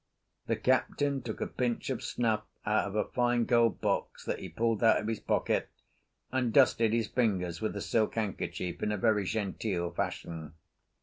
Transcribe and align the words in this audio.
The 0.47 0.55
captain 0.55 1.21
took 1.21 1.41
a 1.41 1.45
pinch 1.45 1.91
of 1.91 2.01
snuff 2.01 2.41
out 2.65 2.85
of 2.87 2.95
a 2.95 3.11
fine 3.11 3.45
gold 3.45 3.81
box 3.81 4.25
that 4.25 4.39
he 4.39 4.49
pulled 4.49 4.83
out 4.83 4.99
of 4.99 5.07
his 5.07 5.19
pocket, 5.19 5.69
and 6.31 6.51
dusted 6.51 6.91
his 6.91 7.07
fingers 7.07 7.61
with 7.61 7.75
a 7.75 7.81
silk 7.81 8.15
handkerchief 8.15 8.81
in 8.81 8.91
a 8.91 8.97
very 8.97 9.25
genteel 9.25 9.91
fashion. 9.91 10.55